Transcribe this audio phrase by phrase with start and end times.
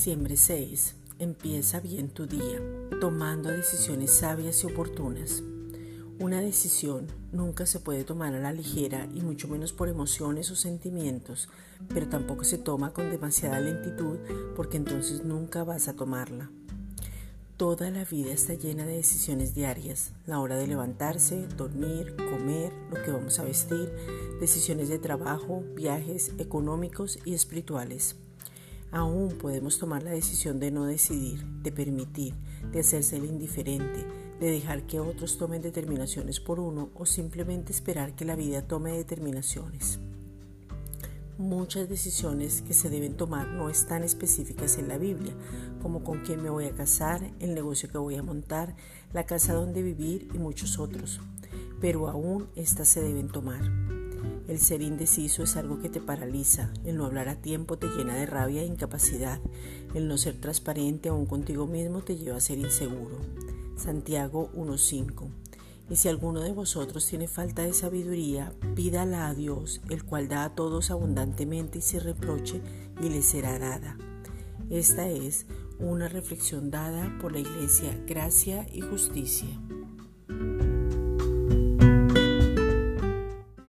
[0.00, 0.94] Diciembre 6.
[1.18, 2.58] Empieza bien tu día,
[3.02, 5.42] tomando decisiones sabias y oportunas.
[6.18, 10.56] Una decisión nunca se puede tomar a la ligera y mucho menos por emociones o
[10.56, 11.50] sentimientos,
[11.92, 14.16] pero tampoco se toma con demasiada lentitud
[14.56, 16.50] porque entonces nunca vas a tomarla.
[17.58, 23.02] Toda la vida está llena de decisiones diarias, la hora de levantarse, dormir, comer, lo
[23.02, 23.92] que vamos a vestir,
[24.40, 28.16] decisiones de trabajo, viajes económicos y espirituales.
[28.92, 32.34] Aún podemos tomar la decisión de no decidir, de permitir,
[32.72, 34.04] de hacerse el indiferente,
[34.40, 38.92] de dejar que otros tomen determinaciones por uno o simplemente esperar que la vida tome
[38.92, 40.00] determinaciones.
[41.38, 45.34] Muchas decisiones que se deben tomar no están específicas en la Biblia,
[45.80, 48.74] como con quién me voy a casar, el negocio que voy a montar,
[49.12, 51.20] la casa donde vivir y muchos otros,
[51.80, 53.89] pero aún estas se deben tomar.
[54.50, 58.16] El ser indeciso es algo que te paraliza, el no hablar a tiempo te llena
[58.16, 59.38] de rabia e incapacidad,
[59.94, 63.16] el no ser transparente aún contigo mismo te lleva a ser inseguro.
[63.76, 65.28] Santiago 1.5
[65.88, 70.42] Y si alguno de vosotros tiene falta de sabiduría, pídala a Dios, el cual da
[70.42, 72.60] a todos abundantemente y sin reproche,
[73.00, 73.98] y le será dada.
[74.68, 75.46] Esta es
[75.78, 79.46] una reflexión dada por la Iglesia Gracia y Justicia.